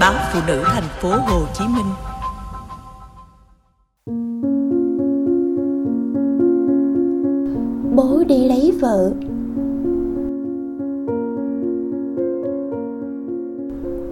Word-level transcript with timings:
báo 0.00 0.14
phụ 0.32 0.40
nữ 0.46 0.62
thành 0.64 0.88
phố 1.00 1.08
Hồ 1.08 1.46
Chí 1.58 1.64
Minh. 1.64 1.86
Bố 7.96 8.24
đi 8.28 8.48
lấy 8.48 8.72
vợ. 8.80 9.10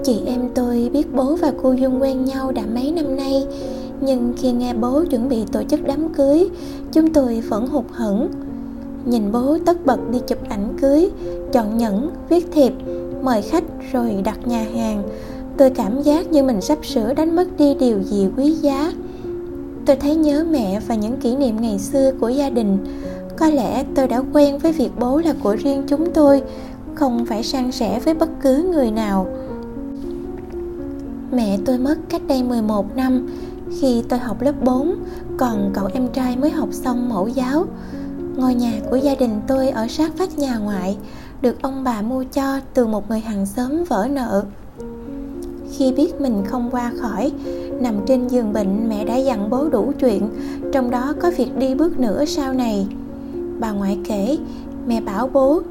Chị 0.04 0.22
em 0.26 0.48
tôi 0.54 0.90
biết 0.92 1.14
bố 1.14 1.36
và 1.36 1.52
cô 1.62 1.72
Dung 1.72 2.02
quen 2.02 2.24
nhau 2.24 2.52
đã 2.52 2.62
mấy 2.74 2.92
năm 2.92 3.16
nay 3.16 3.46
Nhưng 4.00 4.32
khi 4.36 4.52
nghe 4.52 4.74
bố 4.74 5.04
chuẩn 5.10 5.28
bị 5.28 5.44
tổ 5.52 5.62
chức 5.62 5.80
đám 5.86 6.08
cưới 6.08 6.48
Chúng 6.92 7.12
tôi 7.12 7.40
vẫn 7.40 7.66
hụt 7.66 7.84
hẫng. 7.92 8.28
Nhìn 9.04 9.32
bố 9.32 9.58
tất 9.66 9.86
bật 9.86 10.10
đi 10.10 10.18
chụp 10.26 10.38
ảnh 10.48 10.76
cưới 10.80 11.10
Chọn 11.52 11.78
nhẫn, 11.78 12.10
viết 12.28 12.48
thiệp, 12.52 12.72
mời 13.22 13.42
khách 13.42 13.64
rồi 13.92 14.22
đặt 14.24 14.46
nhà 14.46 14.64
hàng. 14.74 15.02
Tôi 15.58 15.70
cảm 15.70 16.02
giác 16.02 16.26
như 16.26 16.42
mình 16.42 16.60
sắp 16.60 16.78
sửa 16.86 17.14
đánh 17.14 17.36
mất 17.36 17.56
đi 17.58 17.74
điều 17.74 18.02
gì 18.02 18.28
quý 18.36 18.50
giá 18.50 18.92
Tôi 19.86 19.96
thấy 19.96 20.14
nhớ 20.14 20.46
mẹ 20.50 20.80
và 20.88 20.94
những 20.94 21.16
kỷ 21.16 21.36
niệm 21.36 21.60
ngày 21.60 21.78
xưa 21.78 22.12
của 22.20 22.28
gia 22.28 22.50
đình 22.50 22.78
Có 23.36 23.46
lẽ 23.46 23.84
tôi 23.94 24.08
đã 24.08 24.22
quen 24.32 24.58
với 24.58 24.72
việc 24.72 24.90
bố 24.98 25.18
là 25.18 25.34
của 25.42 25.56
riêng 25.56 25.82
chúng 25.86 26.12
tôi 26.12 26.42
Không 26.94 27.26
phải 27.26 27.42
san 27.42 27.72
sẻ 27.72 28.00
với 28.04 28.14
bất 28.14 28.28
cứ 28.42 28.70
người 28.72 28.90
nào 28.90 29.26
Mẹ 31.32 31.58
tôi 31.64 31.78
mất 31.78 31.96
cách 32.08 32.22
đây 32.28 32.42
11 32.42 32.96
năm 32.96 33.26
khi 33.80 34.02
tôi 34.08 34.18
học 34.18 34.42
lớp 34.42 34.62
4, 34.62 34.94
còn 35.38 35.70
cậu 35.74 35.88
em 35.94 36.08
trai 36.08 36.36
mới 36.36 36.50
học 36.50 36.68
xong 36.72 37.08
mẫu 37.08 37.28
giáo. 37.28 37.64
Ngôi 38.36 38.54
nhà 38.54 38.72
của 38.90 38.96
gia 38.96 39.14
đình 39.14 39.40
tôi 39.46 39.68
ở 39.68 39.86
sát 39.88 40.18
vách 40.18 40.38
nhà 40.38 40.56
ngoại, 40.56 40.96
được 41.40 41.62
ông 41.62 41.84
bà 41.84 42.02
mua 42.02 42.24
cho 42.24 42.60
từ 42.74 42.86
một 42.86 43.10
người 43.10 43.20
hàng 43.20 43.46
xóm 43.46 43.84
vỡ 43.84 44.08
nợ. 44.10 44.44
Khi 45.78 45.92
biết 45.92 46.20
mình 46.20 46.42
không 46.46 46.68
qua 46.70 46.92
khỏi, 46.98 47.32
nằm 47.80 47.94
trên 48.06 48.28
giường 48.28 48.52
bệnh 48.52 48.88
mẹ 48.88 49.04
đã 49.04 49.16
dặn 49.16 49.50
bố 49.50 49.68
đủ 49.68 49.92
chuyện, 50.00 50.28
trong 50.72 50.90
đó 50.90 51.14
có 51.20 51.30
việc 51.36 51.58
đi 51.58 51.74
bước 51.74 52.00
nữa 52.00 52.24
sau 52.24 52.52
này. 52.52 52.86
Bà 53.60 53.72
ngoại 53.72 53.98
kể, 54.04 54.36
mẹ 54.86 55.00
bảo 55.00 55.30
bố 55.32 55.62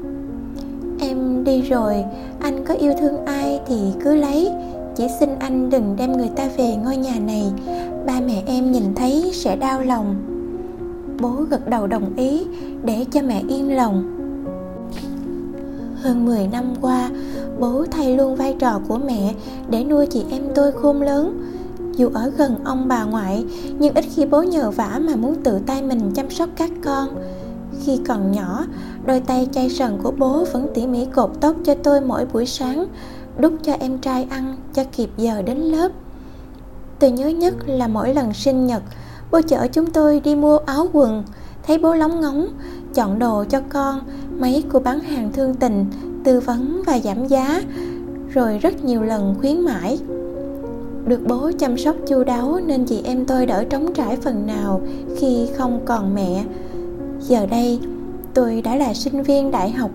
Em 1.00 1.44
đi 1.44 1.62
rồi, 1.62 2.04
anh 2.40 2.64
có 2.64 2.74
yêu 2.74 2.92
thương 3.00 3.24
ai 3.24 3.60
thì 3.66 3.76
cứ 4.04 4.14
lấy. 4.14 4.50
Chỉ 4.96 5.06
xin 5.20 5.30
anh 5.38 5.70
đừng 5.70 5.96
đem 5.98 6.12
người 6.12 6.30
ta 6.36 6.48
về 6.56 6.76
ngôi 6.84 6.96
nhà 6.96 7.14
này. 7.26 7.52
Ba 8.06 8.20
mẹ 8.26 8.42
em 8.46 8.72
nhìn 8.72 8.94
thấy 8.94 9.30
sẽ 9.34 9.56
đau 9.56 9.82
lòng. 9.82 10.16
Bố 11.20 11.30
gật 11.50 11.68
đầu 11.68 11.86
đồng 11.86 12.16
ý 12.16 12.46
để 12.84 13.04
cho 13.12 13.22
mẹ 13.22 13.42
yên 13.48 13.76
lòng. 13.76 14.12
Hơn 16.02 16.24
10 16.24 16.48
năm 16.52 16.64
qua 16.80 17.10
bố 17.58 17.84
thay 17.90 18.16
luôn 18.16 18.36
vai 18.36 18.56
trò 18.58 18.80
của 18.88 18.98
mẹ 18.98 19.34
để 19.70 19.84
nuôi 19.84 20.06
chị 20.06 20.24
em 20.30 20.42
tôi 20.54 20.72
khôn 20.72 21.02
lớn. 21.02 21.42
Dù 21.96 22.10
ở 22.14 22.32
gần 22.36 22.54
ông 22.64 22.88
bà 22.88 23.04
ngoại, 23.04 23.44
nhưng 23.78 23.94
ít 23.94 24.04
khi 24.14 24.26
bố 24.26 24.42
nhờ 24.42 24.70
vả 24.70 25.00
mà 25.02 25.16
muốn 25.16 25.34
tự 25.44 25.58
tay 25.66 25.82
mình 25.82 26.10
chăm 26.14 26.30
sóc 26.30 26.48
các 26.56 26.70
con. 26.84 27.08
Khi 27.84 27.98
còn 28.08 28.32
nhỏ, 28.32 28.64
đôi 29.06 29.20
tay 29.20 29.48
chay 29.52 29.70
sần 29.70 29.98
của 30.02 30.12
bố 30.18 30.44
vẫn 30.52 30.66
tỉ 30.74 30.86
mỉ 30.86 31.04
cột 31.04 31.30
tóc 31.40 31.56
cho 31.64 31.74
tôi 31.74 32.00
mỗi 32.00 32.26
buổi 32.32 32.46
sáng, 32.46 32.86
đút 33.38 33.52
cho 33.62 33.72
em 33.72 33.98
trai 33.98 34.26
ăn 34.30 34.56
cho 34.74 34.84
kịp 34.96 35.10
giờ 35.16 35.42
đến 35.42 35.58
lớp. 35.58 35.88
Tôi 36.98 37.10
nhớ 37.10 37.28
nhất 37.28 37.54
là 37.66 37.88
mỗi 37.88 38.14
lần 38.14 38.34
sinh 38.34 38.66
nhật, 38.66 38.82
bố 39.30 39.40
chở 39.48 39.66
chúng 39.72 39.86
tôi 39.86 40.20
đi 40.20 40.34
mua 40.34 40.58
áo 40.58 40.88
quần. 40.92 41.24
Thấy 41.66 41.78
bố 41.78 41.94
lóng 41.94 42.20
ngóng, 42.20 42.46
chọn 42.94 43.18
đồ 43.18 43.44
cho 43.48 43.60
con, 43.68 44.00
mấy 44.38 44.64
cô 44.68 44.78
bán 44.78 45.00
hàng 45.00 45.32
thương 45.32 45.54
tình 45.54 45.84
tư 46.26 46.40
vấn 46.40 46.82
và 46.86 46.98
giảm 46.98 47.26
giá, 47.26 47.62
rồi 48.34 48.58
rất 48.58 48.84
nhiều 48.84 49.02
lần 49.02 49.34
khuyến 49.40 49.60
mãi. 49.60 49.98
Được 51.06 51.20
bố 51.28 51.50
chăm 51.58 51.78
sóc 51.78 51.96
chu 52.08 52.24
đáo 52.24 52.60
nên 52.66 52.84
chị 52.84 53.02
em 53.04 53.24
tôi 53.24 53.46
đỡ 53.46 53.64
trống 53.64 53.92
trải 53.94 54.16
phần 54.16 54.46
nào 54.46 54.80
khi 55.16 55.48
không 55.56 55.80
còn 55.84 56.14
mẹ. 56.14 56.44
Giờ 57.20 57.46
đây, 57.46 57.80
tôi 58.34 58.62
đã 58.62 58.76
là 58.76 58.94
sinh 58.94 59.22
viên 59.22 59.50
đại 59.50 59.70
học, 59.70 59.90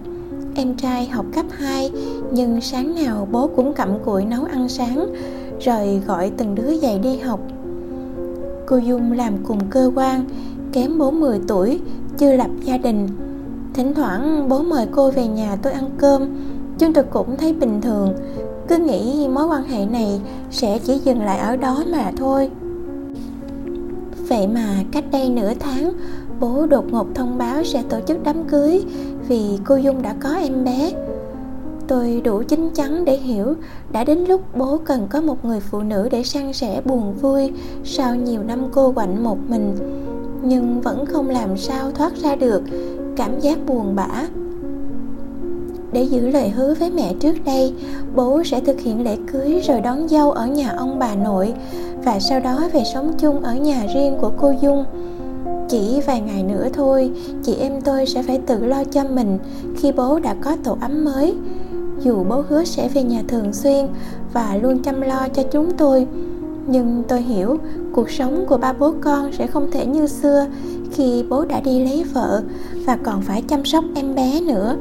Em 0.56 0.76
trai 0.76 1.06
học 1.06 1.26
cấp 1.34 1.46
2 1.52 1.92
Nhưng 2.32 2.62
sáng 2.62 2.96
nào 2.96 3.28
bố 3.32 3.50
cũng 3.56 3.74
cặm 3.74 3.90
cụi 4.06 4.26
nấu 4.26 4.44
ăn 4.44 4.70
sáng 4.70 5.14
Rồi 5.62 6.02
gọi 6.08 6.32
từng 6.38 6.56
đứa 6.56 6.72
dậy 6.72 7.00
đi 7.04 7.18
học. 7.18 7.40
Cô 8.66 8.78
Dung 8.78 9.12
làm 9.12 9.34
cùng 9.44 9.60
cơ 9.70 9.92
quan, 9.96 10.26
Kém 10.74 10.98
bố 10.98 11.12
10 11.12 11.40
tuổi, 11.48 11.80
Chưa 12.18 12.36
lập 12.36 12.50
gia 12.64 12.78
đình. 12.78 13.08
Thỉnh 13.74 13.94
thoảng 13.94 14.50
bố 14.50 14.62
mời 14.62 14.88
cô 14.92 15.12
về 15.12 15.28
nhà 15.28 15.56
tôi 15.62 15.74
ăn 15.74 15.90
cơm. 15.98 16.22
Chúng 16.80 16.94
tôi 16.94 17.04
cũng 17.04 17.38
thấy 17.38 17.54
bình 17.54 17.82
thường. 17.82 18.14
Cứ 18.68 18.78
nghĩ 18.78 19.28
mối 19.28 19.46
quan 19.46 19.64
hệ 19.64 19.86
này 19.86 20.22
Sẽ 20.52 20.80
chỉ 20.80 20.98
dừng 20.98 21.22
lại 21.22 21.40
ở 21.40 21.56
đó 21.56 21.84
mà 21.92 22.12
thôi. 22.18 22.50
Vậy 24.30 24.48
mà 24.48 24.76
cách 24.92 25.04
đây 25.12 25.30
nửa 25.30 25.54
tháng, 25.60 25.92
bố 26.40 26.66
đột 26.66 26.86
ngột 26.92 27.08
thông 27.16 27.38
báo 27.38 27.64
sẽ 27.64 27.84
tổ 27.90 28.00
chức 28.08 28.24
đám 28.24 28.44
cưới 28.44 28.84
vì 29.28 29.60
cô 29.66 29.76
Dung 29.76 30.02
đã 30.02 30.16
có 30.20 30.30
em 30.30 30.64
bé. 30.64 30.92
Tôi 31.88 32.22
đủ 32.24 32.44
chín 32.48 32.70
chắn 32.74 33.06
để 33.06 33.18
hiểu, 33.18 33.54
đã 33.92 34.04
đến 34.04 34.26
lúc 34.26 34.42
bố 34.58 34.78
cần 34.86 35.08
có 35.10 35.22
một 35.22 35.46
người 35.46 35.60
phụ 35.60 35.82
nữ 35.82 36.10
để 36.12 36.24
san 36.24 36.54
sẻ 36.54 36.82
buồn 36.86 37.14
vui 37.14 37.52
sau 37.84 38.16
nhiều 38.16 38.44
năm 38.44 38.60
cô 38.72 38.92
quạnh 38.92 39.24
một 39.24 39.38
mình. 39.48 39.76
Nhưng 40.44 40.82
vẫn 40.82 41.06
không 41.06 41.30
làm 41.30 41.58
sao 41.58 41.92
thoát 41.92 42.16
ra 42.16 42.36
được 42.36 42.62
cảm 43.16 43.40
giác 43.40 43.66
buồn 43.68 43.96
bã. 43.96 44.08
Để 45.94 46.04
giữ 46.04 46.30
lời 46.30 46.50
hứa 46.50 46.74
với 46.74 46.92
mẹ 46.92 47.14
trước 47.20 47.36
đây, 47.46 47.74
bố 48.16 48.44
sẽ 48.44 48.60
thực 48.60 48.80
hiện 48.80 49.04
lễ 49.04 49.18
cưới 49.32 49.62
rồi 49.68 49.82
đón 49.82 50.08
dâu 50.08 50.32
ở 50.32 50.48
nhà 50.48 50.70
ông 50.78 51.00
bà 51.00 51.16
nội 51.16 51.54
và 52.04 52.20
sau 52.20 52.40
đó 52.40 52.70
về 52.74 52.84
sống 52.94 53.14
chung 53.18 53.42
ở 53.42 53.56
nhà 53.56 53.86
riêng 53.94 54.18
của 54.22 54.32
cô 54.38 54.54
dung. 54.62 54.86
Chỉ 55.70 56.02
vài 56.08 56.22
ngày 56.22 56.44
nữa 56.44 56.68
thôi, 56.74 57.12
chị 57.44 57.56
em 57.56 57.82
tôi 57.82 58.06
sẽ 58.06 58.24
phải 58.24 58.38
tự 58.38 58.66
lo 58.66 58.84
cho 58.84 59.04
mình 59.04 59.40
khi 59.78 59.92
bố 59.92 60.20
đã 60.20 60.36
có 60.42 60.56
tổ 60.64 60.78
ấm 60.82 61.06
mới. 61.06 61.36
Dù 62.00 62.24
bố 62.30 62.44
hứa 62.50 62.64
sẽ 62.64 62.88
về 62.88 63.04
nhà 63.04 63.24
thường 63.28 63.54
xuyên 63.54 63.88
và 64.34 64.58
luôn 64.62 64.80
chăm 64.84 65.02
lo 65.02 65.28
cho 65.34 65.44
chúng 65.44 65.72
tôi, 65.78 66.08
nhưng 66.68 67.04
tôi 67.08 67.22
hiểu 67.22 67.58
cuộc 67.94 68.10
sống 68.10 68.46
của 68.50 68.58
ba 68.58 68.74
bố 68.74 68.94
con 69.02 69.32
sẽ 69.34 69.48
không 69.48 69.72
thể 69.72 69.86
như 69.86 70.08
xưa 70.08 70.46
khi 70.92 71.24
bố 71.30 71.46
đã 71.46 71.60
đi 71.60 71.84
lấy 71.84 72.04
vợ 72.14 72.42
và 72.86 72.98
còn 73.04 73.22
phải 73.22 73.42
chăm 73.42 73.66
sóc 73.66 73.84
em 73.96 74.16
bé 74.16 74.42
nữa. 74.42 74.76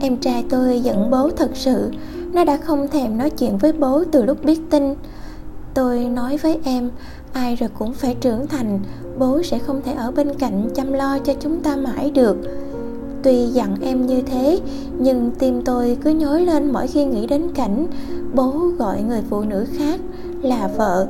Em 0.00 0.16
trai 0.16 0.44
tôi 0.50 0.80
giận 0.80 1.10
bố 1.10 1.30
thật 1.30 1.50
sự, 1.54 1.90
nó 2.32 2.44
đã 2.44 2.56
không 2.56 2.88
thèm 2.88 3.18
nói 3.18 3.30
chuyện 3.30 3.58
với 3.58 3.72
bố 3.72 4.04
từ 4.04 4.24
lúc 4.24 4.44
biết 4.44 4.60
tin. 4.70 4.94
Tôi 5.74 6.04
nói 6.04 6.36
với 6.36 6.58
em, 6.64 6.90
ai 7.32 7.56
rồi 7.56 7.70
cũng 7.78 7.92
phải 7.92 8.14
trưởng 8.20 8.46
thành, 8.46 8.80
bố 9.18 9.42
sẽ 9.42 9.58
không 9.58 9.80
thể 9.84 9.92
ở 9.92 10.10
bên 10.10 10.34
cạnh 10.38 10.68
chăm 10.74 10.92
lo 10.92 11.18
cho 11.18 11.32
chúng 11.40 11.60
ta 11.60 11.76
mãi 11.76 12.10
được. 12.10 12.36
Tuy 13.22 13.46
dặn 13.46 13.76
em 13.82 14.06
như 14.06 14.22
thế, 14.22 14.60
nhưng 14.98 15.30
tim 15.38 15.62
tôi 15.64 15.98
cứ 16.04 16.10
nhói 16.10 16.40
lên 16.40 16.72
mỗi 16.72 16.86
khi 16.86 17.04
nghĩ 17.04 17.26
đến 17.26 17.48
cảnh 17.54 17.86
bố 18.34 18.50
gọi 18.78 19.02
người 19.02 19.20
phụ 19.30 19.42
nữ 19.42 19.66
khác 19.78 20.00
là 20.42 20.70
vợ. 20.76 21.08